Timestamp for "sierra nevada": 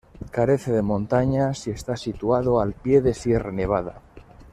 3.13-4.01